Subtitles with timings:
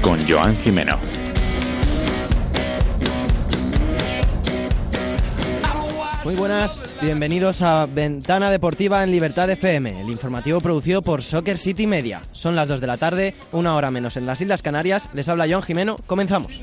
[0.00, 0.98] Con Joan Jimeno.
[6.24, 11.86] Muy buenas, bienvenidos a Ventana Deportiva en Libertad FM, el informativo producido por Soccer City
[11.86, 12.22] Media.
[12.32, 15.10] Son las 2 de la tarde, una hora menos en las Islas Canarias.
[15.12, 16.62] Les habla Joan Jimeno, comenzamos.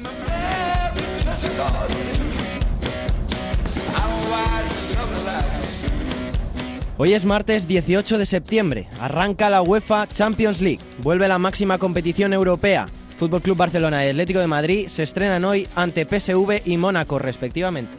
[7.03, 12.31] Hoy es martes 18 de septiembre, arranca la UEFA Champions League, vuelve la máxima competición
[12.31, 12.89] europea.
[13.17, 17.91] Fútbol Club Barcelona y Atlético de Madrid se estrenan hoy ante PSV y Mónaco respectivamente.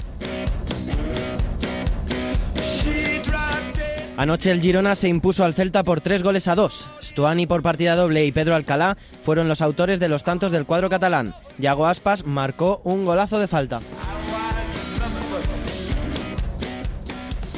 [4.16, 6.88] Anoche el Girona se impuso al Celta por tres goles a dos.
[7.02, 10.88] Stuani por partida doble y Pedro Alcalá fueron los autores de los tantos del cuadro
[10.88, 11.34] catalán.
[11.58, 13.80] Yago Aspas marcó un golazo de falta.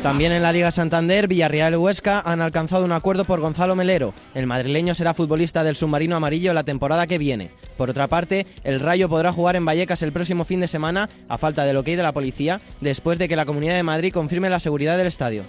[0.04, 4.12] También en la Liga Santander, Villarreal y Huesca han alcanzado un acuerdo por Gonzalo Melero.
[4.34, 7.48] El madrileño será futbolista del submarino amarillo la temporada que viene.
[7.78, 11.38] Por otra parte, el Rayo podrá jugar en Vallecas el próximo fin de semana, a
[11.38, 14.60] falta del ok de la policía, después de que la Comunidad de Madrid confirme la
[14.60, 15.42] seguridad del estadio.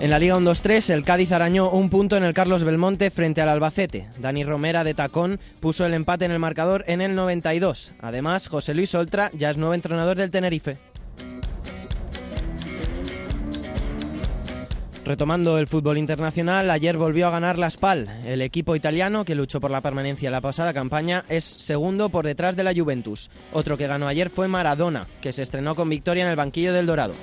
[0.00, 3.48] En la Liga 1-2-3, el Cádiz arañó un punto en el Carlos Belmonte frente al
[3.48, 4.08] Albacete.
[4.18, 7.94] Dani Romera de Tacón puso el empate en el marcador en el 92.
[8.00, 10.78] Además, José Luis Oltra ya es nuevo entrenador del Tenerife.
[15.04, 18.08] Retomando el fútbol internacional, ayer volvió a ganar la SPAL.
[18.24, 22.24] El equipo italiano, que luchó por la permanencia en la pasada campaña, es segundo por
[22.24, 23.30] detrás de la Juventus.
[23.52, 26.86] Otro que ganó ayer fue Maradona, que se estrenó con victoria en el banquillo del
[26.86, 27.14] Dorado.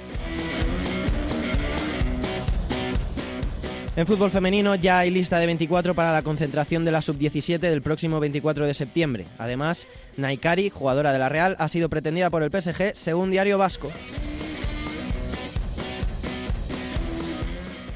[3.97, 7.81] En fútbol femenino ya hay lista de 24 para la concentración de la sub-17 del
[7.81, 9.25] próximo 24 de septiembre.
[9.37, 13.89] Además, Naikari, jugadora de la Real, ha sido pretendida por el PSG según Diario Vasco.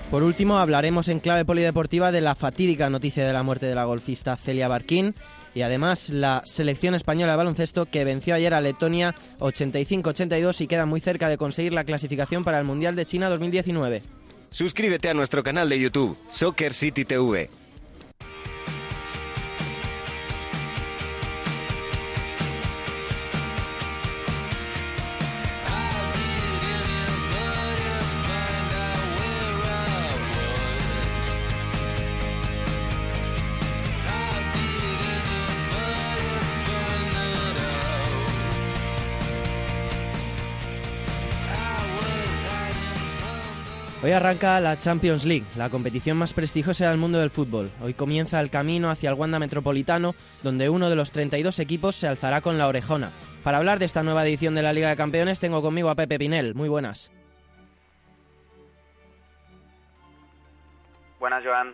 [0.09, 3.83] Por último, hablaremos en clave polideportiva de la fatídica noticia de la muerte de la
[3.83, 5.13] golfista Celia Barquín
[5.53, 10.85] y además la selección española de baloncesto que venció ayer a Letonia 85-82 y queda
[10.85, 14.18] muy cerca de conseguir la clasificación para el Mundial de China 2019.
[14.51, 17.49] Suscríbete a nuestro canal de YouTube, Soccer City TV.
[44.19, 47.71] Arranca la Champions League, la competición más prestigiosa del mundo del fútbol.
[47.81, 50.13] Hoy comienza el camino hacia el Wanda Metropolitano,
[50.43, 53.13] donde uno de los 32 equipos se alzará con la orejona.
[53.45, 56.19] Para hablar de esta nueva edición de la Liga de Campeones tengo conmigo a Pepe
[56.19, 56.53] Pinel.
[56.53, 57.13] Muy buenas.
[61.17, 61.73] Buenas, Joan.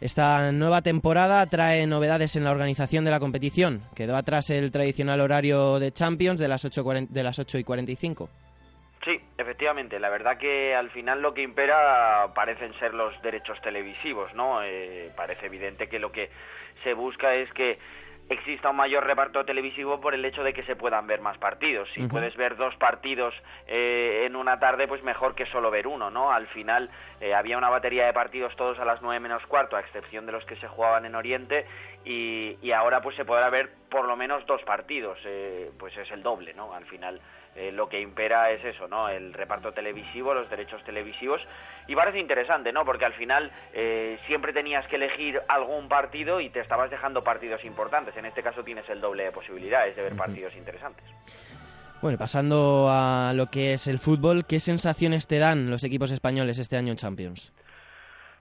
[0.00, 3.82] Esta nueva temporada trae novedades en la organización de la competición.
[3.94, 8.28] Quedó atrás el tradicional horario de Champions de las 8, de las 8 y 45.
[9.60, 10.00] Efectivamente.
[10.00, 14.62] La verdad que al final lo que impera parecen ser los derechos televisivos, ¿no?
[14.62, 16.30] Eh, parece evidente que lo que
[16.82, 17.78] se busca es que
[18.30, 21.90] exista un mayor reparto televisivo por el hecho de que se puedan ver más partidos.
[21.92, 23.34] Si puedes ver dos partidos
[23.66, 26.32] eh, en una tarde, pues mejor que solo ver uno, ¿no?
[26.32, 26.88] Al final
[27.20, 30.32] eh, había una batería de partidos todos a las nueve menos cuarto, a excepción de
[30.32, 31.66] los que se jugaban en Oriente,
[32.06, 35.18] y, y ahora pues se podrá ver por lo menos dos partidos,
[35.78, 36.72] pues es el doble, ¿no?
[36.72, 37.20] Al final
[37.60, 39.10] eh, lo que impera es eso, ¿no?
[39.10, 41.42] El reparto televisivo, los derechos televisivos.
[41.86, 42.86] Y parece interesante, ¿no?
[42.86, 47.62] Porque al final eh, siempre tenías que elegir algún partido y te estabas dejando partidos
[47.66, 48.16] importantes.
[48.16, 51.04] En este caso tienes el doble de posibilidades de ver partidos interesantes.
[52.00, 56.58] Bueno, pasando a lo que es el fútbol, ¿qué sensaciones te dan los equipos españoles
[56.58, 57.52] este año en Champions?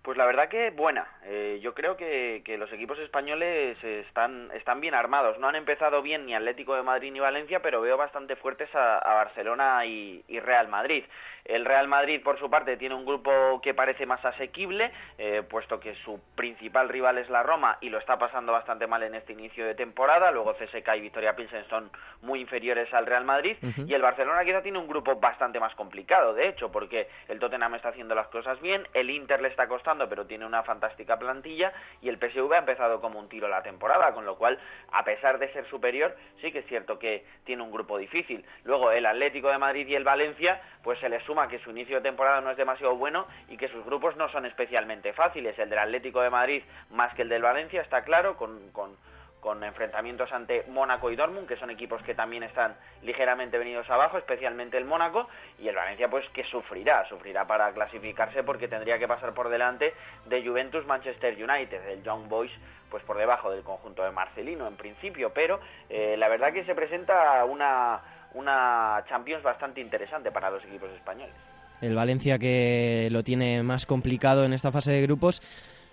[0.01, 1.07] Pues la verdad que buena.
[1.25, 5.37] Eh, yo creo que, que, los equipos españoles están, están bien armados.
[5.39, 8.97] No han empezado bien ni Atlético de Madrid ni Valencia, pero veo bastante fuertes a,
[8.97, 11.03] a Barcelona y, y, Real Madrid.
[11.43, 15.79] El Real Madrid, por su parte, tiene un grupo que parece más asequible, eh, puesto
[15.79, 19.33] que su principal rival es la Roma y lo está pasando bastante mal en este
[19.33, 20.31] inicio de temporada.
[20.31, 21.89] Luego CSK y Victoria Pilsen son
[22.21, 23.57] muy inferiores al Real Madrid.
[23.61, 23.89] Uh -huh.
[23.89, 27.75] Y el Barcelona quizá tiene un grupo bastante más complicado, de hecho, porque el Tottenham
[27.75, 31.73] está haciendo las cosas bien, el Inter le está costando, pero tiene una fantástica plantilla,
[32.01, 34.59] y el PSV ha empezado como un tiro la temporada, con lo cual,
[34.91, 38.45] a pesar de ser superior, sí que es cierto que tiene un grupo difícil.
[38.63, 41.97] Luego el Atlético de Madrid y el Valencia, pues se les suma que su inicio
[41.97, 45.57] de temporada no es demasiado bueno y que sus grupos no son especialmente fáciles.
[45.57, 48.95] El del Atlético de Madrid más que el del Valencia, está claro, con, con,
[49.39, 54.17] con enfrentamientos ante Mónaco y Dortmund, que son equipos que también están ligeramente venidos abajo,
[54.17, 55.27] especialmente el Mónaco,
[55.57, 59.93] y el Valencia pues que sufrirá, sufrirá para clasificarse porque tendría que pasar por delante
[60.25, 62.51] de Juventus Manchester United, el Young Boys
[62.89, 65.59] pues por debajo del conjunto de Marcelino en principio, pero
[65.89, 68.01] eh, la verdad que se presenta una,
[68.33, 71.35] una Champions bastante interesante para los equipos españoles.
[71.81, 75.41] El Valencia que lo tiene más complicado en esta fase de grupos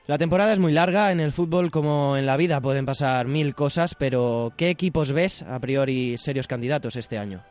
[0.07, 3.55] la temporada es muy larga, en el fútbol como en la vida pueden pasar mil
[3.55, 7.43] cosas, pero ¿qué equipos ves a priori serios candidatos este año?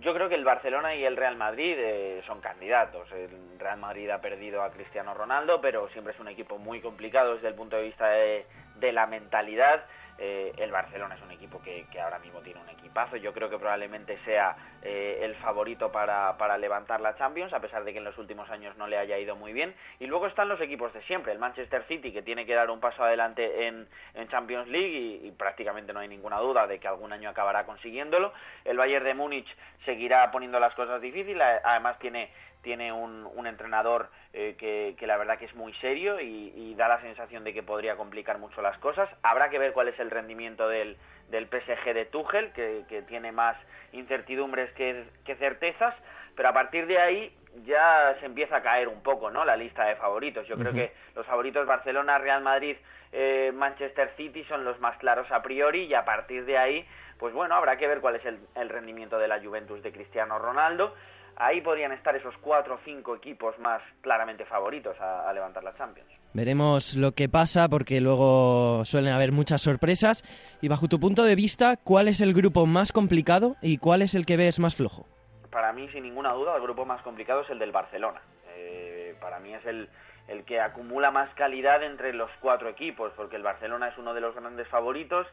[0.00, 3.06] Yo creo que el Barcelona y el Real Madrid eh, son candidatos.
[3.12, 7.34] El Real Madrid ha perdido a Cristiano Ronaldo, pero siempre es un equipo muy complicado
[7.34, 8.46] desde el punto de vista de,
[8.92, 9.84] la mentalidad
[10.16, 13.16] eh, el Barcelona es un equipo que, ahora mismo tiene un equipazo.
[13.16, 17.84] Yo creo que probablemente sea eh, el favorito para, para, levantar la Champions, a pesar
[17.84, 19.74] de que en los últimos años no le haya ido muy bien.
[19.98, 21.32] Y luego están los equipos de siempre.
[21.32, 23.88] El Manchester City, que tiene que dar un paso adelante en,
[24.30, 28.32] Champions League y, prácticamente no hay ninguna duda de que algún año acabará consiguiéndolo.
[28.64, 29.48] El Bayern de Múnich
[29.84, 31.42] seguirá poniendo las cosas difíciles.
[31.64, 32.30] Además tiene
[32.62, 36.88] tiene un, un entrenador eh, que, que, la verdad que es muy serio y, da
[36.88, 39.08] la sensación de que podría complicar mucho las cosas.
[39.22, 40.96] Habrá que ver cuál es el rendimiento del,
[41.30, 43.56] del PSG de Tuchel, que, que tiene más
[43.92, 45.94] incertidumbres que, que, certezas,
[46.36, 49.44] pero a partir de ahí ya se empieza a caer un poco ¿no?
[49.44, 50.46] la lista de favoritos.
[50.46, 52.76] Yo creo que los favoritos Barcelona, Real Madrid,
[53.12, 56.86] eh, Manchester City son los más claros a priori y a partir de ahí,
[57.18, 60.38] pues bueno, habrá que ver cuál es el, el rendimiento de la Juventus de Cristiano
[60.38, 60.94] Ronaldo
[61.40, 66.08] ahí podrían estar esos cuatro o cinco equipos más claramente favoritos a, levantar la Champions.
[66.34, 70.22] Veremos lo que pasa porque luego suelen haber muchas sorpresas.
[70.60, 74.14] Y bajo tu punto de vista, ¿cuál es el grupo más complicado y cuál es
[74.14, 75.06] el que ves más flojo?
[75.50, 78.20] Para mí, sin ninguna duda, el grupo más complicado es el del Barcelona.
[78.54, 78.89] Eh,
[79.20, 79.88] para mí es el,
[80.28, 84.20] el que acumula más calidad entre los cuatro equipos, porque el Barcelona es uno de
[84.20, 85.26] los grandes favoritos,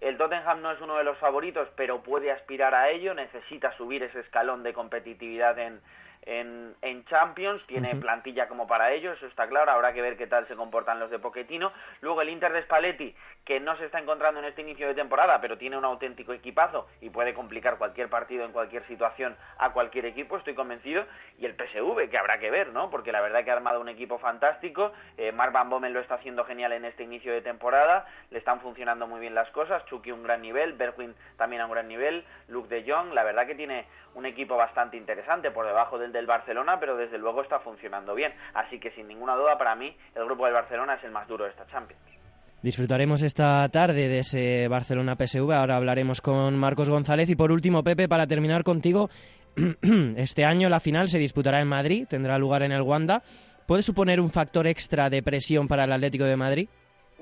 [0.00, 4.02] el Tottenham no es uno de los favoritos, pero puede aspirar a ello, necesita subir
[4.02, 5.80] ese escalón de competitividad en,
[6.26, 10.26] en, en Champions, tiene plantilla como para ello, eso está claro, habrá que ver qué
[10.26, 11.72] tal se comportan los de Pochettino.
[12.00, 15.40] Luego el Inter de Spalletti, que no se está encontrando en este inicio de temporada,
[15.40, 20.06] pero tiene un auténtico equipazo y puede complicar cualquier partido en cualquier situación a cualquier
[20.06, 21.04] equipo, estoy convencido.
[21.38, 22.90] Y el PSV, que habrá que ver, ¿no?
[22.90, 26.14] Porque la verdad que ha armado un equipo fantástico, eh, Mark Van Bommel lo está
[26.14, 30.12] haciendo genial en este inicio de temporada, le están funcionando muy bien las cosas, Chucky
[30.12, 33.54] un gran nivel, Berwin también a un gran nivel, Luke de Jong, la verdad que
[33.54, 38.14] tiene un equipo bastante interesante por debajo del del Barcelona, pero desde luego está funcionando
[38.14, 38.32] bien.
[38.54, 41.44] Así que sin ninguna duda para mí el grupo del Barcelona es el más duro
[41.44, 42.00] de esta Champions.
[42.62, 45.52] Disfrutaremos esta tarde de ese Barcelona PSV.
[45.52, 49.10] Ahora hablaremos con Marcos González y por último Pepe para terminar contigo.
[50.16, 53.22] Este año la final se disputará en Madrid, tendrá lugar en el Wanda.
[53.66, 56.68] ¿Puede suponer un factor extra de presión para el Atlético de Madrid?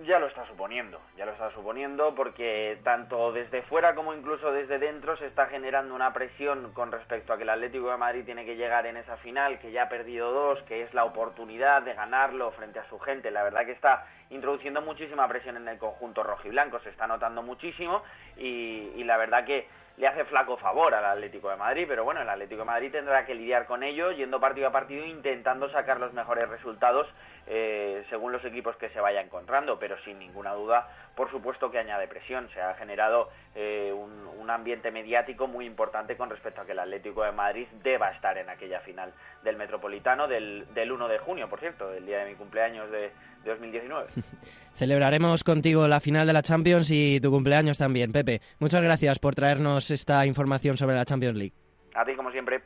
[0.04, 4.78] Ya lo está suponiendo, ya lo está suponiendo porque tanto desde fuera como incluso desde
[4.78, 8.44] dentro se está generando una presión con respecto a que el Atlético de Madrid tiene
[8.44, 11.94] que llegar en esa final, que ya ha perdido dos, que es la oportunidad de
[11.94, 13.30] ganarlo frente a su gente.
[13.30, 18.02] La verdad que está introduciendo muchísima presión en el conjunto rojiblanco, se está notando muchísimo
[18.36, 19.68] y, y la verdad que
[20.02, 23.24] le hace flaco favor al Atlético de Madrid, pero bueno, el Atlético de Madrid tendrá
[23.24, 27.06] que lidiar con ello, yendo partido a partido, intentando sacar los mejores resultados
[27.46, 31.78] eh, según los equipos que se vaya encontrando, pero sin ninguna duda, por supuesto que
[31.78, 32.48] añade presión.
[32.52, 37.22] Se ha generado eh, un, ambiente mediático muy importante con respecto a que el Atlético
[37.22, 39.14] de Madrid deba estar en aquella final
[39.44, 43.10] del Metropolitano del, del 1 de junio, por cierto, el día de mi cumpleaños de,
[43.44, 44.08] de 2019.
[44.74, 48.40] Celebraremos contigo la final de la Champions y tu cumpleaños también, Pepe.
[48.58, 51.54] Muchas gracias por traernos esta información sobre la Champions League.
[51.94, 52.62] A ti, como siempre.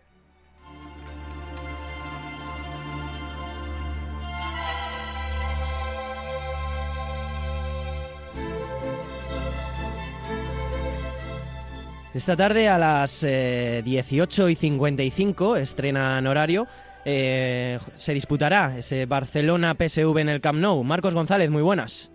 [12.16, 16.66] Esta tarde a las 18 eh, y 55 estrena en horario
[17.04, 20.82] eh, se disputará ese Barcelona-PSV en el Camp Nou.
[20.82, 22.11] Marcos González, muy buenas.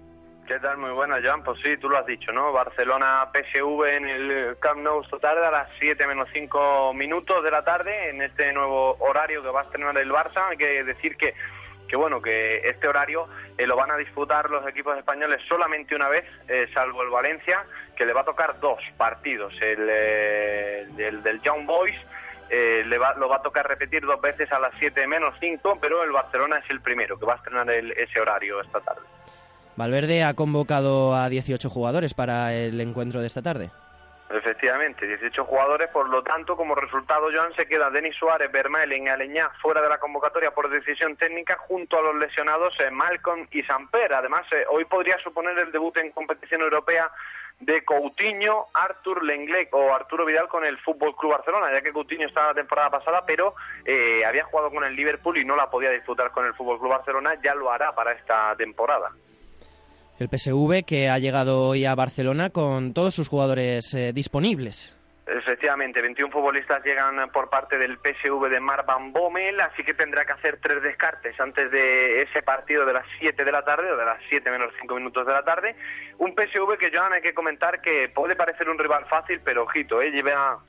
[0.47, 0.79] ¿Qué tal?
[0.79, 1.43] Muy buenas, Joan.
[1.43, 2.51] Pues sí, tú lo has dicho, ¿no?
[2.51, 7.63] Barcelona-PSV en el Camp Nou esta tarde a las 7 menos 5 minutos de la
[7.63, 10.49] tarde en este nuevo horario que va a estrenar el Barça.
[10.49, 11.35] Hay que decir que
[11.91, 16.07] que bueno, que este horario eh, lo van a disputar los equipos españoles solamente una
[16.07, 17.65] vez, eh, salvo el Valencia,
[17.97, 21.97] que le va a tocar dos partidos, el, el del Young Boys
[22.49, 25.79] eh, le va, lo va a tocar repetir dos veces a las 7 menos 5,
[25.81, 29.01] pero el Barcelona es el primero que va a estrenar ese horario esta tarde.
[29.75, 33.69] Valverde ha convocado a 18 jugadores para el encuentro de esta tarde.
[34.33, 39.09] Efectivamente, 18 jugadores, por lo tanto, como resultado, Joan, se queda Denis Suárez, Vermaelen y
[39.09, 43.63] Aleñá fuera de la convocatoria por decisión técnica junto a los lesionados eh, Malcolm y
[43.63, 44.13] Samper.
[44.13, 47.11] Además, eh, hoy podría suponer el debut en competición europea
[47.59, 52.27] de Coutinho, Artur Lenglet o Arturo Vidal con el Fútbol Club Barcelona, ya que Coutinho
[52.27, 53.53] estaba la temporada pasada, pero
[53.85, 56.91] eh, había jugado con el Liverpool y no la podía disfrutar con el Fútbol Club
[56.91, 59.11] Barcelona, ya lo hará para esta temporada.
[60.21, 64.95] El PSV que ha llegado hoy a Barcelona con todos sus jugadores eh, disponibles.
[65.25, 70.23] Efectivamente, 21 futbolistas llegan por parte del PSV de Mar Van Bommel, así que tendrá
[70.25, 73.97] que hacer tres descartes antes de ese partido de las 7 de la tarde o
[73.97, 75.75] de las 7 menos 5 minutos de la tarde.
[76.19, 80.03] Un PSV que, Joan, hay que comentar que puede parecer un rival fácil, pero ojito,
[80.03, 80.11] ¿eh?
[80.11, 80.59] lleva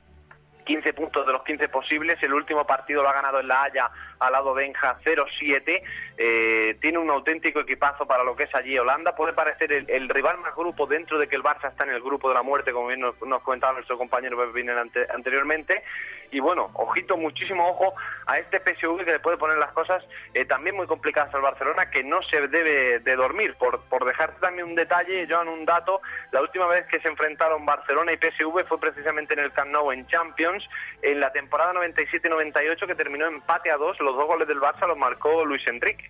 [0.65, 2.21] 15 puntos de los 15 posibles.
[2.23, 3.91] El último partido lo ha ganado en La Haya
[4.27, 5.81] al lado de Enja 0-7.
[6.17, 9.15] Eh, tiene un auténtico equipazo para lo que es allí Holanda.
[9.15, 12.29] Puede parecer el, rival más grupo dentro de que el Barça está en el grupo
[12.29, 15.83] de la muerte, como bien nos, comentaba nuestro compañero Pepín anteriormente.
[16.31, 17.93] Y bueno, ojito, muchísimo ojo
[18.25, 20.03] a este PSV que le puede poner las cosas
[20.33, 23.55] eh, también muy complicadas al Barcelona, que no se debe de dormir.
[23.59, 26.01] Por, por dejarte también un detalle, Joan, un dato,
[26.31, 29.91] la última vez que se enfrentaron Barcelona y PSV fue precisamente en el Camp Nou
[29.91, 30.67] en Champions,
[31.01, 33.99] en la temporada 97-98 que terminó empate a dos.
[34.13, 36.07] Los dos goles del Barça los marcó Luis Enrique.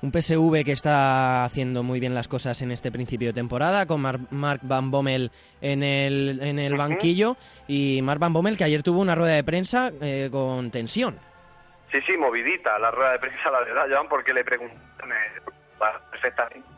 [0.00, 4.00] Un PSV que está haciendo muy bien las cosas en este principio de temporada, con
[4.00, 7.36] Mark Van Bommel en el, en el banquillo
[7.68, 11.18] y Mark Van Bommel que ayer tuvo una rueda de prensa eh, con tensión.
[11.90, 15.10] Sí, sí, movidita la rueda de prensa, la verdad, Joan, porque le preguntan
[16.10, 16.71] perfectamente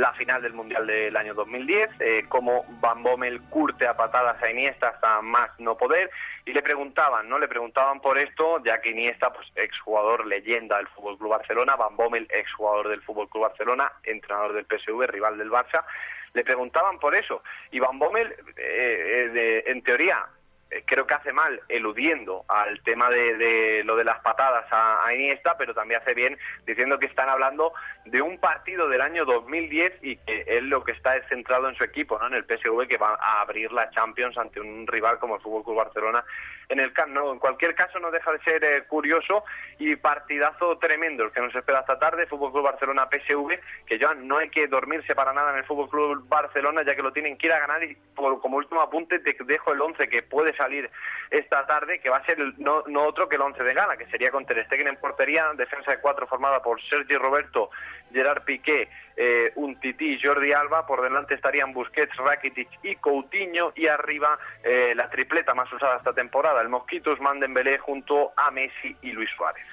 [0.00, 4.50] la final del Mundial del año 2010, eh, cómo Van Bommel curte a patadas a
[4.50, 6.10] Iniesta hasta más no poder,
[6.46, 7.38] y le preguntaban, ¿no?
[7.38, 11.96] Le preguntaban por esto, ya que Iniesta, pues exjugador leyenda del Fútbol Club Barcelona, Van
[11.96, 15.84] Bommel, exjugador del Fútbol Club Barcelona, entrenador del PSV, rival del Barça,
[16.32, 17.42] le preguntaban por eso.
[17.70, 20.26] Y Van Bommel, eh, eh, en teoría,
[20.70, 25.56] eh, creo que hace mal eludiendo al tema de, lo de las patadas a, Iniesta,
[25.58, 27.72] pero también hace bien diciendo que están hablando
[28.10, 31.76] de un partido del año 2010 y que él lo que está es centrado en
[31.76, 32.26] su equipo, ¿no?
[32.26, 35.64] en el PSV, que va a abrir la Champions ante un rival como el Fútbol
[35.64, 36.24] Club Barcelona
[36.70, 37.32] en el Camp Nou.
[37.32, 39.44] En cualquier caso, no deja de ser eh, curioso
[39.78, 44.14] y partidazo tremendo el que nos espera esta tarde, Fútbol Club Barcelona PSV, que ya
[44.14, 47.36] no hay que dormirse para nada en el Fútbol Club Barcelona, ya que lo tienen
[47.36, 50.56] que ir a ganar y por, como último apunte te dejo el 11 que puede
[50.56, 50.88] salir
[51.30, 54.30] esta tarde, que va a ser no, otro que el 11 de gana, que sería
[54.30, 57.70] con Ter Stegen en portería, defensa de cuatro formada por Sergi Roberto,
[58.12, 63.86] Gerard Piqué, eh, un Tití Jordi Alba, por delante estarían Busquets, Rakitic y Coutinho, y
[63.86, 69.12] arriba eh, la tripleta más usada esta temporada, el Mosquitos Dembélé junto a Messi y
[69.12, 69.64] Luis Suárez.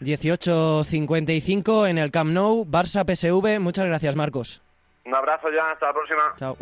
[0.00, 3.60] 18.55 en el Camp Nou, Barça PSV.
[3.60, 4.62] Muchas gracias, Marcos.
[5.04, 6.34] Un abrazo ya, hasta la próxima.
[6.36, 6.56] Chao.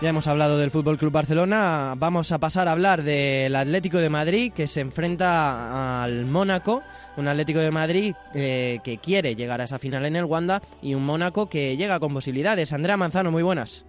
[0.00, 4.08] Ya hemos hablado del Fútbol Club Barcelona, vamos a pasar a hablar del Atlético de
[4.08, 6.84] Madrid que se enfrenta al Mónaco,
[7.16, 10.94] un Atlético de Madrid eh, que quiere llegar a esa final en el Wanda y
[10.94, 12.72] un Mónaco que llega con posibilidades.
[12.72, 13.84] Andrea Manzano, muy buenas.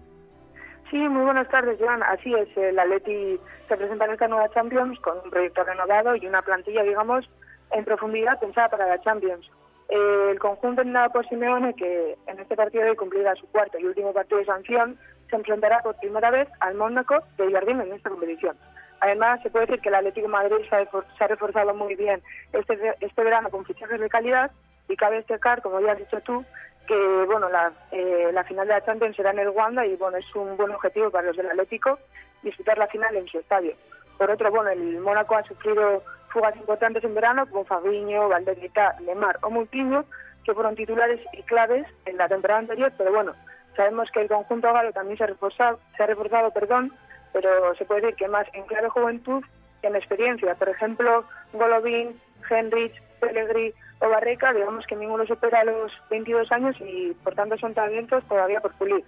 [0.90, 2.02] Sí, muy buenas tardes, Joan.
[2.02, 3.38] Así es, el Atleti
[3.68, 7.30] se presenta en esta nueva Champions con un proyecto renovado y una plantilla, digamos,
[7.70, 9.48] en profundidad pensada para la Champions.
[9.88, 14.38] el conjunto entrenado por Simeone, que en este partido cumplirá su cuarto y último partido
[14.38, 14.98] de sanción,
[15.30, 18.56] se enfrentará por primera vez al Mónaco de Jardín en esta competición.
[19.00, 22.22] Además, se puede decir que el Atlético Madrid se ha, reforzado muy bien
[22.52, 24.50] este, este verano con fichajes de calidad
[24.88, 26.44] y cabe destacar, como ya has dicho tú,
[26.86, 30.18] que bueno la, eh, la final de la Champions será en el Wanda y bueno
[30.18, 31.98] es un buen objetivo para los del Atlético
[32.42, 33.74] disputar la final en su estadio.
[34.18, 39.38] Por otro, bueno, el Mónaco ha sufrido fugas importantes en verano como Fabiño, Valderita, Lemar
[39.42, 40.04] o Moutinho,
[40.44, 43.34] que fueron titulares y claves en la temporada anterior, pero bueno,
[43.76, 46.92] Sabemos que el conjunto galo también se ha reforzado, se ha reforzado perdón,
[47.32, 49.44] pero se puede decir que más en clave juventud
[49.80, 50.54] que en experiencia.
[50.54, 57.12] Por ejemplo, Golovin, Henrich, Pellegrini o Barreca, digamos que ninguno supera los 22 años y
[57.22, 59.04] por tanto son talentos todavía por pulir.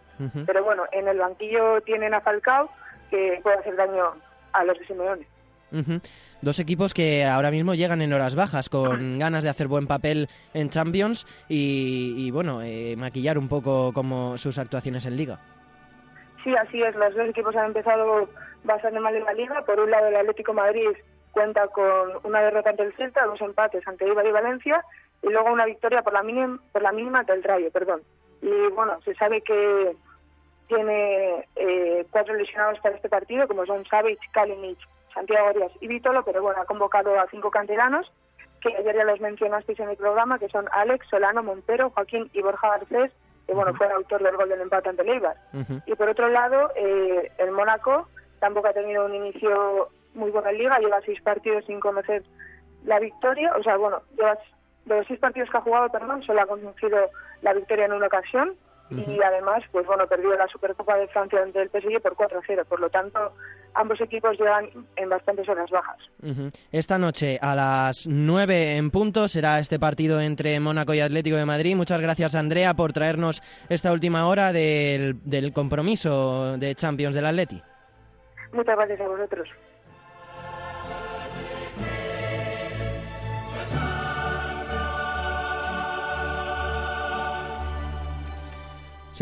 [0.46, 2.70] Pero bueno, en el banquillo tienen a Falcao
[3.10, 4.14] que puede hacer daño
[4.52, 5.26] a los de Simeone.
[6.42, 10.28] Dos equipos que ahora mismo llegan en horas bajas, con ganas de hacer buen papel
[10.54, 15.38] en Champions y, bueno, eh, maquillar un poco como sus actuaciones en Liga.
[16.44, 16.94] Sí, así es.
[16.96, 18.28] Los dos equipos han empezado
[18.64, 19.64] bastante mal en la Liga.
[19.64, 20.90] Por un lado, el Atlético Madrid
[21.30, 24.84] cuenta con una derrota ante el Celta, dos empates ante Ibar y Valencia
[25.22, 28.02] y luego una victoria por la mínima, por la mínima del Rayo, perdón.
[28.42, 29.96] Y bueno, se sabe que
[30.66, 34.78] tiene eh, cuatro lesionados para este partido, como son Savic, Kalinic,
[35.14, 38.10] Santiago Arias y Vítolo, pero bueno, ha convocado a cinco canteranos
[38.60, 42.42] que ayer ya los mencionasteis en el programa, que son Alex, Solano, Montero, Joaquín y
[42.42, 43.10] Borja Garcés,
[43.46, 45.22] que bueno, fue el autor del gol del empate ante el
[45.86, 50.58] Y por otro lado, eh, el Mónaco tampoco ha tenido un inicio muy bueno en
[50.58, 52.22] Liga, lleva seis partidos sin conocer
[52.84, 54.38] la victoria, o sea, bueno, lleva,
[54.84, 58.06] de los seis partidos que ha jugado, perdón, solo ha conseguido la victoria en una
[58.06, 58.54] ocasión,
[58.90, 62.64] y además, pues bueno, perdió la Supercopa de Francia ante el PSG por 4-0.
[62.66, 63.32] Por lo tanto,
[63.74, 65.98] ambos equipos llevan en bastantes horas bajas.
[66.70, 71.46] Esta noche a las 9 en punto será este partido entre Mónaco y Atlético de
[71.46, 71.76] Madrid.
[71.76, 77.62] Muchas gracias, Andrea, por traernos esta última hora del, del compromiso de Champions del Atleti.
[78.52, 79.48] Muchas gracias a vosotros.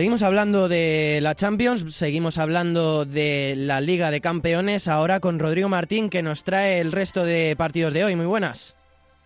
[0.01, 5.69] Seguimos hablando de la Champions, seguimos hablando de la Liga de Campeones, ahora con Rodrigo
[5.69, 8.17] Martín que nos trae el resto de partidos de hoy.
[8.17, 8.75] Muy buenas.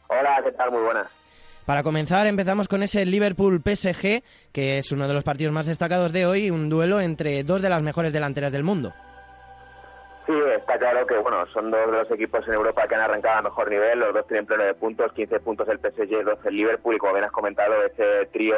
[0.08, 0.72] Hola, ¿qué tal?
[0.72, 1.06] Muy buenas.
[1.64, 6.26] Para comenzar, empezamos con ese Liverpool-PSG, que es uno de los partidos más destacados de
[6.26, 8.92] hoy, un duelo entre dos de las mejores delanteras del mundo.
[10.26, 13.38] Sí, está claro que bueno, son dos de los equipos en Europa que han arrancado
[13.38, 16.56] a mejor nivel, los dos tienen pleno de puntos, 15 puntos el PSG, 12 el
[16.56, 18.56] Liverpool y como bien has comentado, ese trío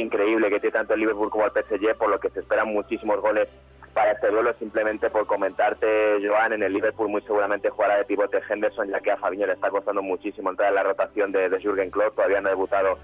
[0.00, 3.20] increíble que tiene tanto el Liverpool como el PSG, por lo que se esperan muchísimos
[3.20, 3.48] goles
[3.94, 4.52] para este duelo.
[4.58, 5.86] Simplemente por comentarte,
[6.26, 9.54] Joan, en el Liverpool muy seguramente jugará de pivote Henderson, ya que a Fabinho le
[9.54, 12.98] está costando muchísimo entrar en la rotación de, de Jürgen Klopp, todavía no ha debutado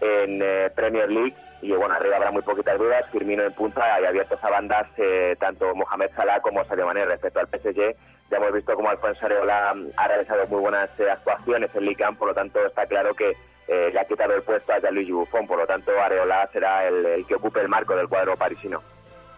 [0.00, 4.06] en eh, Premier League y bueno, arriba habrá muy poquitas dudas, Firmino en punta y
[4.06, 7.94] abiertos a bandas eh, tanto Mohamed Salah como Sadio Mané respecto al PSG.
[8.30, 12.28] Ya hemos visto como Alfonso Areola ha realizado muy buenas eh, actuaciones en Ligue por
[12.28, 13.36] lo tanto está claro que
[13.70, 17.24] eh, le ha quitado el puesto a Gianluigi Buffon, por lo tanto Areola será el,
[17.28, 18.82] que ocupe el marco del cuadro parisino.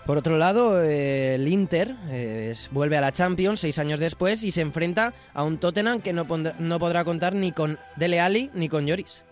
[0.06, 4.50] Por otro lado, eh, el Inter eh, vuelve a la Champions seis años después y
[4.50, 6.24] se enfrenta a un Tottenham que no,
[6.58, 9.22] no podrá contar ni con Dele Alli ni con Lloris.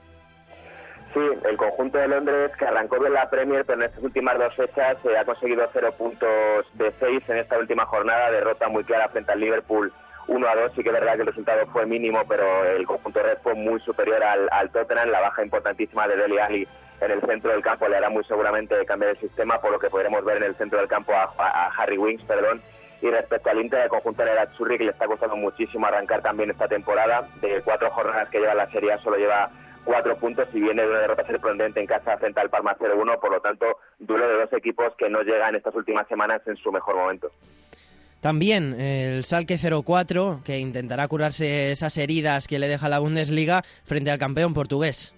[1.14, 4.54] Sí, el conjunto de Londres que arrancó bien la Premier, pero en estas últimas dos
[4.54, 9.32] fechas ha conseguido cero puntos de seis en esta última jornada, derrota muy clara frente
[9.32, 9.90] al Liverpool
[10.28, 10.72] 1 a 2.
[10.74, 13.80] Sí que es verdad que el resultado fue mínimo, pero el conjunto red fue muy
[13.80, 15.08] superior al, al Tottenham.
[15.10, 16.68] La baja importantísima de Deli Ali
[17.00, 19.88] en el centro del campo le hará muy seguramente cambiar el sistema, por lo que
[19.88, 22.62] podremos ver en el centro del campo a, Harry Wings, perdón.
[23.00, 26.50] Y respecto al Inter, el conjunto de Churri, que le está costando muchísimo arrancar también
[26.50, 27.26] esta temporada.
[27.40, 29.50] De cuatro jornadas que lleva la Serie solo lleva
[29.84, 33.18] cuatro puntos y viene de una derrota sorprendente en casa frente al Parma 0-1.
[33.18, 36.70] Por lo tanto, duelo de dos equipos que no llegan estas últimas semanas en su
[36.70, 37.30] mejor momento.
[38.20, 44.10] También el Salque 04, que intentará curarse esas heridas que le deja la Bundesliga frente
[44.10, 45.14] al campeón portugués.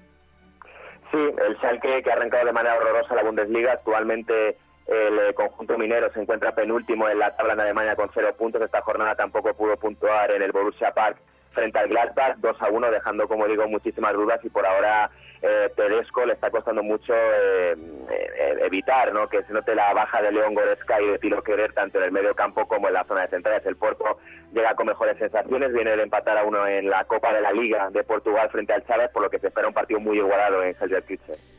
[1.11, 3.73] Sí, el Salque que ha arrancado de manera horrorosa la Bundesliga.
[3.73, 8.35] Actualmente el eh, conjunto minero se encuentra penúltimo en la tabla en Alemania con cero
[8.39, 8.63] puntos.
[8.63, 11.19] Esta jornada tampoco pudo puntuar en el Borussia Park
[11.53, 15.11] frente al Gladbach, 2 a 1, dejando, como digo, muchísimas dudas y por ahora
[15.43, 19.27] eh, Tedesco le está costando mucho eh, eh, evitar ¿no?
[19.29, 22.13] que se note la baja de León Goretzka y de Tilo Querer tanto en el
[22.13, 23.67] medio campo como en la zona de centrales.
[23.67, 24.19] El Porto
[24.55, 27.91] llega con mejores sensaciones, viene de empatar a uno en la Copa de la Liga
[27.91, 30.75] de Portugal frente al Chávez, por lo que se espera un partido muy igualado en
[30.75, 31.19] Helsinki.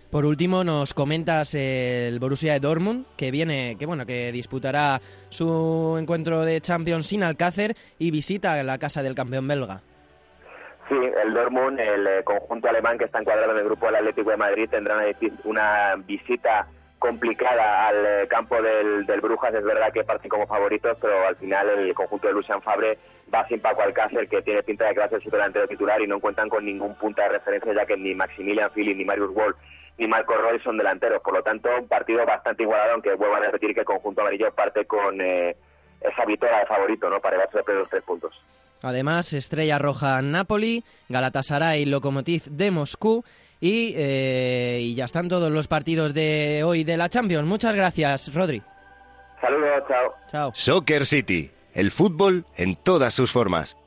[0.09, 5.97] Por último, nos comentas el Borussia de Dortmund, que viene, que bueno, que disputará su
[5.99, 9.81] encuentro de Champions sin Alcácer y visita la casa del campeón belga.
[10.93, 14.29] Sí, el Dortmund, el eh, conjunto alemán que está encuadrado en el grupo del Atlético
[14.29, 15.03] de Madrid, tendrá
[15.43, 16.67] una, visita
[16.99, 19.56] complicada al eh, campo del, Brujas.
[19.56, 22.99] Es verdad que parten como favoritos, pero al final el conjunto de Lucian Fabre
[23.34, 26.06] va sin Paco Alcácer, que tiene pinta de que va a su delantero titular y
[26.06, 29.58] no cuentan con ningún punto de referencia, ya que ni Maximilian Philly, ni Marius Wolf,
[29.97, 31.23] ni Marco Roy son delanteros.
[31.23, 34.53] Por lo tanto, un partido bastante igualado, aunque vuelvo a repetir que el conjunto amarillo
[34.53, 35.56] parte con eh,
[36.01, 37.19] esa victoria de favorito, ¿no?
[37.19, 38.39] Para llevarse los tres puntos.
[38.83, 43.23] Además, Estrella Roja Napoli, Galatasaray Lokomotiv de Moscú
[43.59, 47.47] y, eh, y, ya están todos los partidos de hoy de la Champions.
[47.47, 48.61] Muchas gracias, Rodri.
[49.39, 50.13] Saludos, chao.
[50.29, 50.51] Chao.
[50.53, 53.77] Soccer City, el fútbol en todas sus formas.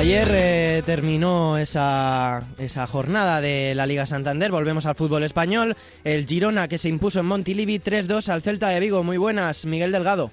[0.00, 4.50] Ayer eh, terminó esa, esa jornada de la Liga Santander.
[4.50, 5.76] Volvemos al fútbol español.
[6.04, 9.02] El Girona que se impuso en Montilivi 3-2 al Celta de Vigo.
[9.02, 10.30] Muy buenas, Miguel Delgado.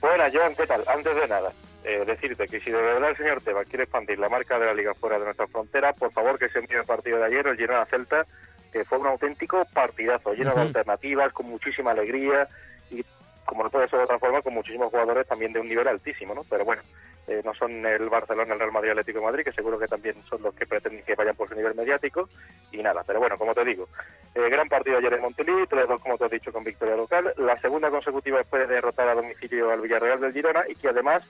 [0.00, 0.84] Buenas, Joan, ¿qué tal?
[0.88, 1.52] Antes de nada,
[1.84, 4.72] eh, decirte que si de verdad el señor Teba quiere expandir la marca de la
[4.72, 7.58] Liga fuera de nuestra frontera, por favor que se envíe el partido de ayer, el
[7.58, 8.24] Girona-Celta,
[8.72, 12.48] que fue un auténtico partidazo, lleno de alternativas, con muchísima alegría
[12.90, 13.04] y
[13.44, 16.34] como no puede ser de otra forma, con muchísimos jugadores también de un nivel altísimo,
[16.34, 16.44] ¿no?
[16.48, 16.82] Pero bueno,
[17.26, 20.16] eh, no son el Barcelona, el Real Madrid, Atlético de Madrid, que seguro que también
[20.28, 22.28] son los que pretenden que vayan por su nivel mediático,
[22.70, 23.88] y nada, pero bueno, como te digo,
[24.34, 27.58] eh, gran partido ayer en Montilivi, 3-2, como te he dicho, con victoria local, la
[27.60, 31.22] segunda consecutiva después de derrotar a domicilio al Villarreal del Girona, y que además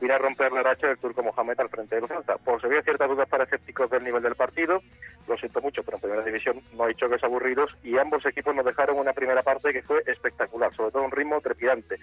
[0.00, 2.36] viene a romper la racha del turco Mohamed al frente del Celta.
[2.38, 4.82] Por si había ciertas dudas para escépticos del nivel del partido,
[5.26, 8.64] lo siento mucho, pero en primera división no hay choques aburridos y ambos equipos nos
[8.64, 11.96] dejaron una primera parte que fue espectacular, sobre todo un ritmo trepidante,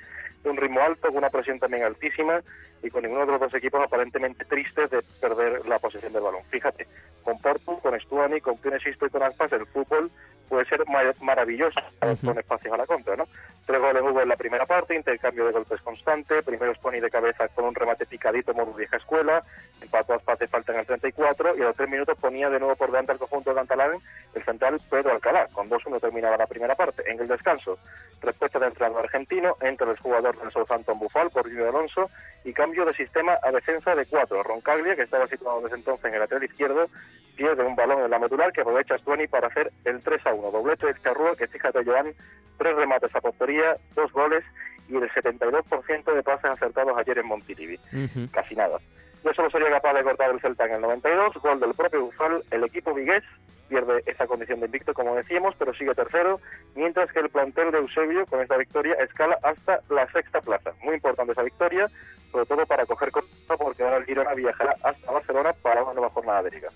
[0.43, 2.41] un ritmo alto, con una presión también altísima
[2.83, 6.43] y con ninguno de los dos equipos aparentemente tristes de perder la posición del balón.
[6.49, 6.87] Fíjate,
[7.23, 10.11] con Porto, con Stuani, con Pionesisto y con Aspas, el fútbol
[10.47, 10.83] puede ser
[11.21, 11.79] maravilloso
[12.23, 13.27] con espacios a la contra, ¿no?
[13.65, 17.47] Tres goles hubo en la primera parte, intercambio de golpes constante, primero Stuani de cabeza
[17.47, 19.43] con un remate picadito por vieja escuela,
[19.81, 22.75] empató a de falta en el 34 y a los tres minutos ponía de nuevo
[22.75, 23.91] por delante al conjunto de Antalán
[24.33, 27.03] el central Pedro Alcalá, con 2-1 terminaba la primera parte.
[27.09, 27.77] En el descanso,
[28.21, 32.09] respuesta del entrenador argentino, entre el jugador del Southampton Bufal por Junior Alonso
[32.43, 34.43] y cambio de sistema a defensa de cuatro.
[34.43, 36.87] Roncaglia, que estaba situado desde entonces en el lateral izquierdo,
[37.35, 40.51] pierde un balón en la medular que aprovecha Stuani para hacer el 3 a 1.
[40.51, 42.13] Doblete de Charrúa, que fíjate, Joan,
[42.57, 44.43] tres remates a portería, dos goles
[44.89, 47.79] y el 72% de pases acertados ayer en Montilivi.
[48.31, 48.79] Casi nada.
[49.23, 52.43] Yo solo sería capaz de cortar el Celta en el 92, gol del propio Bufal,
[52.51, 53.23] el equipo vigués
[53.67, 56.39] pierde esa condición de invicto, como decíamos, pero sigue tercero,
[56.75, 60.73] mientras que el plantel de Eusebio, con esta victoria, escala hasta la sexta plaza.
[60.83, 61.89] Muy importante esa victoria,
[62.31, 66.09] sobre todo para coger costa, porque ahora el Girona viajará hasta Barcelona para una nueva
[66.09, 66.69] jornada de liga.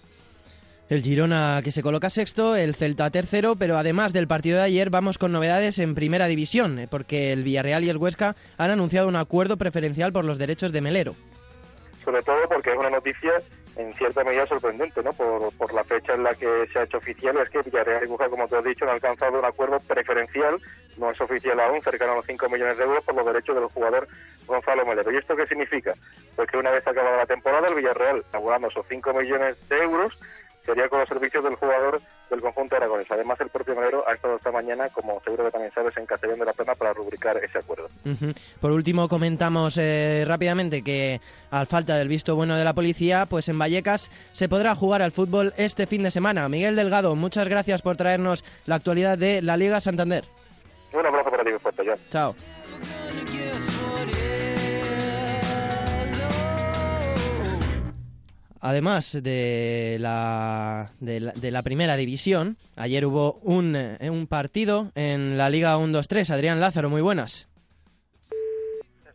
[0.89, 4.89] El Girona que se coloca sexto, el Celta tercero, pero además del partido de ayer
[4.89, 9.07] vamos con novedades en primera división, eh, porque el Villarreal y el Huesca han anunciado
[9.07, 11.15] un acuerdo preferencial por los derechos de Melero.
[12.03, 13.33] Sobre todo porque es una noticia
[13.75, 15.13] en cierta medida sorprendente, ¿no?
[15.13, 18.29] Por, la fecha en la que se ha hecho oficial, es que Villarreal y Huesca,
[18.29, 20.59] como te has dicho, han alcanzado un acuerdo preferencial,
[20.97, 23.65] no es oficial aún, cercano a los 5 millones de euros por los derechos del
[23.65, 24.07] jugador
[24.47, 25.11] Gonzalo Melero.
[25.11, 25.93] ¿Y esto qué significa?
[26.35, 30.17] Pues que una vez acabada la temporada, el Villarreal, abonando esos 5 millones de euros,
[30.65, 33.07] sería con los servicios del jugador del conjunto aragonés.
[33.09, 36.39] Además, el propio Melero ha estado esta mañana, como seguro que también sabes, en Castellón
[36.39, 37.89] de la Plana para rubricar ese acuerdo.
[38.61, 43.49] Por último, comentamos eh, rápidamente que, al falta del visto bueno de la policía, pues
[43.49, 46.47] en Vallecas se podrá jugar al fútbol este fin de semana.
[46.49, 50.25] Miguel Delgado, muchas gracias por traernos la actualidad de la Liga Santander.
[50.93, 51.99] Un abrazo para ti, fuerte, John.
[52.09, 52.35] Chao.
[58.61, 65.49] Además de la, de la, primera división, ayer hubo un, eh, un partido en la
[65.49, 66.29] Liga 1-2-3.
[66.31, 67.47] Adrián Lázaro, muy buenas.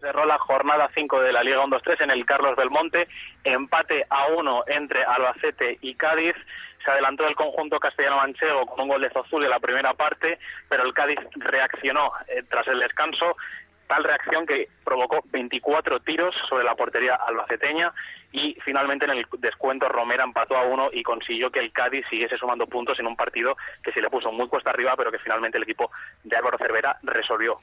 [0.01, 3.07] Cerró la jornada 5 de la Liga 1-2-3 en el Carlos Belmonte.
[3.43, 6.35] Empate a uno entre Albacete y Cádiz.
[6.83, 10.85] Se adelantó el conjunto castellano-manchego con un gol de Zozul en la primera parte, pero
[10.85, 13.37] el Cádiz reaccionó eh, tras el descanso
[13.87, 17.93] tal reacción que provocó 24 tiros sobre la portería albaceteña
[18.33, 22.37] y finalmente en el descuento Romera empató a uno y consiguió que el Cádiz siguiese
[22.37, 25.57] sumando puntos en un partido que se le puso muy cuesta arriba pero que finalmente
[25.57, 25.91] el equipo
[26.25, 27.59] de Álvaro Cervera resolvió.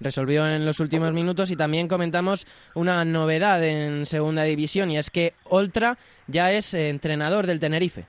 [0.00, 5.10] Resolvió en los últimos minutos y también comentamos una novedad en segunda división y es
[5.10, 8.06] que Oltra ya es entrenador del Tenerife.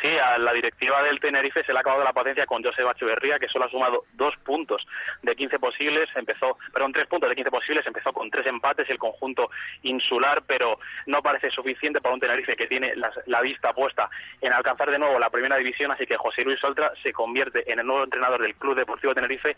[0.00, 3.38] Sí, a la directiva del Tenerife se le ha acabado la paciencia con José Bachuberría,
[3.38, 4.86] que solo ha sumado dos puntos
[5.22, 8.98] de 15 posibles, empezó, perdón, tres puntos de 15 posibles, empezó con tres empates el
[8.98, 9.50] conjunto
[9.82, 14.10] insular, pero no parece suficiente para un Tenerife que tiene la, vista puesta
[14.42, 17.78] en alcanzar de nuevo la primera división, así que José Luis Oltra se convierte en
[17.78, 19.56] el nuevo entrenador del Club Deportivo Tenerife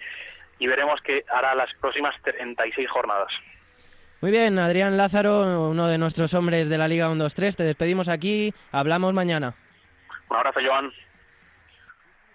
[0.60, 3.32] y veremos qué hará las próximas 36 jornadas.
[4.20, 8.52] Muy bien, Adrián Lázaro, uno de nuestros hombres de la Liga 1-2-3, te despedimos aquí,
[8.72, 9.54] hablamos mañana.
[10.30, 10.92] Un abrazo, Joan.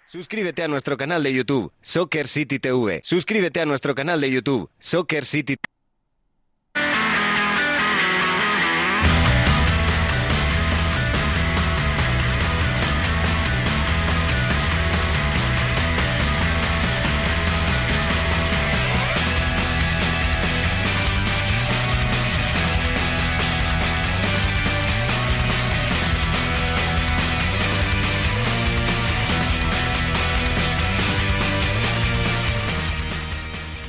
[0.06, 3.02] Suscríbete a nuestro canal de YouTube, Soccer City TV.
[3.04, 5.73] Suscríbete a nuestro canal de YouTube, Soccer City TV.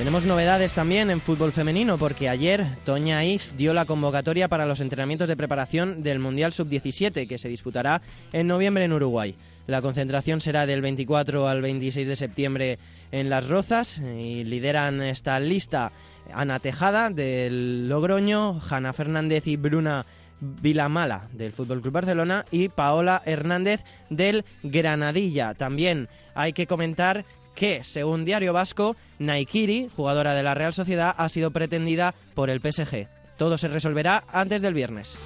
[0.05, 4.79] Tenemos novedades también en fútbol femenino porque ayer Toña Is dio la convocatoria para los
[4.79, 9.35] entrenamientos de preparación del Mundial Sub-17 que se disputará en noviembre en Uruguay.
[9.65, 12.77] La concentración será del 24 al 26 de septiembre
[13.11, 15.91] en Las Rozas y lideran esta lista
[16.31, 20.05] Ana Tejada del Logroño, Jana Fernández y Bruna
[20.39, 25.55] Vilamala del Fútbol Club Barcelona y Paola Hernández del Granadilla.
[25.55, 31.29] También hay que comentar que, según Diario Vasco, Naikiri, jugadora de la Real Sociedad, ha
[31.29, 33.07] sido pretendida por el PSG.
[33.37, 35.17] Todo se resolverá antes del viernes.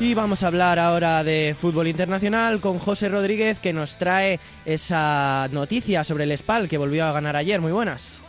[0.00, 5.48] Y vamos a hablar ahora de fútbol internacional con José Rodríguez que nos trae esa
[5.50, 7.60] noticia sobre el Spal que volvió a ganar ayer.
[7.60, 8.22] Muy buenas.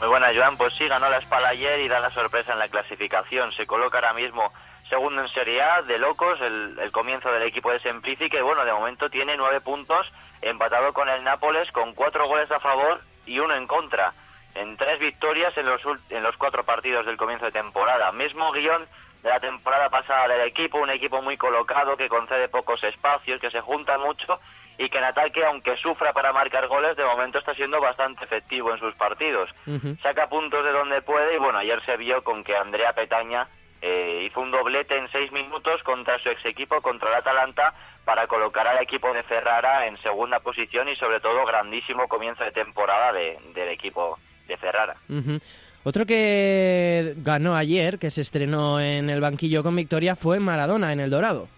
[0.00, 0.56] Muy buenas, Joan.
[0.56, 3.50] Pues sí, ganó la Spal ayer y da la sorpresa en la clasificación.
[3.56, 4.52] Se coloca ahora mismo
[4.88, 8.72] segundo en Serie A, de locos, el, comienzo del equipo de Semplici, que bueno, de
[8.72, 13.54] momento tiene nueve puntos, empatado con el Nápoles, con cuatro goles a favor y uno
[13.54, 14.12] en contra,
[14.54, 18.10] en tres victorias en los, en los cuatro partidos del comienzo de temporada.
[18.12, 18.86] Mismo guion
[19.22, 23.50] de la temporada pasada del equipo, un equipo muy colocado que concede pocos espacios, que
[23.50, 24.40] se junta mucho
[24.78, 28.72] y que en ataque, aunque sufra para marcar goles, de momento está siendo bastante efectivo
[28.72, 29.50] en sus partidos.
[30.02, 33.48] Saca puntos de donde puede y bueno, ayer se vio con que Andrea Petaña
[33.80, 38.26] eh, hizo un doblete en seis minutos contra su ex equipo, contra el Atalanta, para
[38.26, 43.12] colocar al equipo de Ferrara en segunda posición y sobre todo grandísimo comienzo de temporada
[43.12, 44.96] del equipo de Ferrara.
[45.84, 51.00] Otro que ganó ayer, que se estrenó en el banquillo con victoria, fue Maradona en
[51.00, 51.48] el Dorado.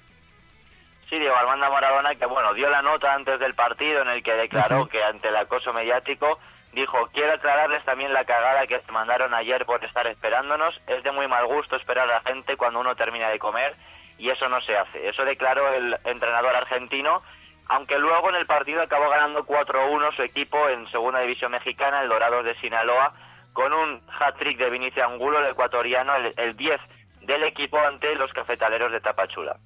[1.09, 4.33] Sí, Diego Armando Maradona, que bueno, dio la nota antes del partido en el que
[4.33, 6.39] declaró que ante el acoso mediático
[6.73, 10.75] dijo, quiero aclararles también la cagada que te mandaron ayer por estar esperándonos.
[10.87, 13.75] Es de muy mal gusto esperar a la gente cuando uno termina de comer
[14.19, 15.09] y eso no se hace.
[15.09, 17.23] Eso declaró el entrenador argentino,
[17.67, 22.09] aunque luego en el partido acabó ganando 4-1 su equipo en Segunda División Mexicana, el
[22.09, 23.15] Dorado de Sinaloa,
[23.53, 26.81] con un hat-trick de Vinicio Angulo, el ecuatoriano, el, 10
[27.23, 29.57] del equipo ante los cafetaleros de Tapachula.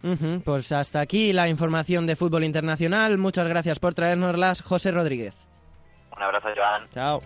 [0.44, 3.18] pues hasta aquí la información de fútbol internacional.
[3.18, 5.53] Muchas gracias por traernoslas, José Rodríguez.
[6.16, 6.88] Un abrazo, Joan.
[6.90, 7.22] Chao.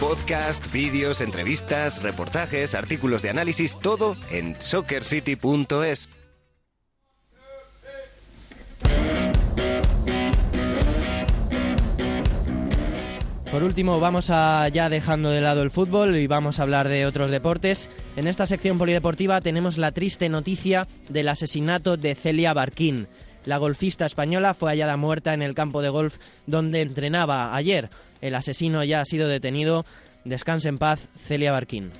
[0.00, 6.08] Podcast, vídeos, entrevistas, reportajes, artículos de análisis, todo en soccercity.es.
[13.60, 17.04] Por último, vamos a ya dejando de lado el fútbol y vamos a hablar de
[17.04, 17.90] otros deportes.
[18.16, 23.06] En esta sección polideportiva tenemos la triste noticia del asesinato de Celia Barquín.
[23.44, 27.90] La golfista española fue hallada muerta en el campo de golf donde entrenaba ayer.
[28.22, 29.84] El asesino ya ha sido detenido.
[30.24, 31.90] Descanse en paz, Celia Barquín.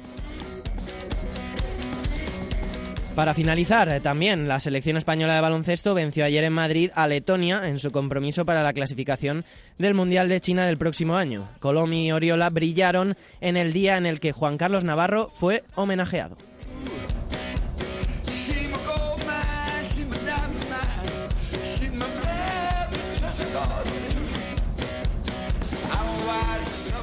[3.20, 7.68] Para finalizar, eh, también la selección española de baloncesto venció ayer en Madrid a Letonia
[7.68, 9.44] en su compromiso para la clasificación
[9.76, 11.46] del Mundial de China del próximo año.
[11.60, 16.38] Colomi y Oriola brillaron en el día en el que Juan Carlos Navarro fue homenajeado.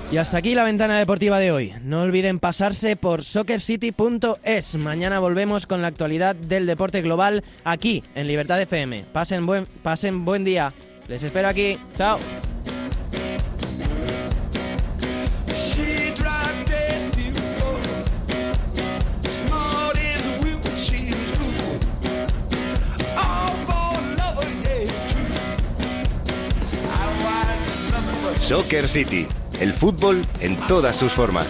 [0.10, 1.74] Y hasta aquí la ventana deportiva de hoy.
[1.84, 4.76] No olviden pasarse por soccercity.es.
[4.76, 9.04] Mañana volvemos con la actualidad del deporte global aquí en Libertad FM.
[9.12, 10.74] Pasen buen, pasen buen día.
[11.10, 11.78] Les espero aquí.
[11.96, 12.20] Chao.
[28.48, 29.28] Soccer City,
[29.60, 31.48] el fútbol en todas sus formas.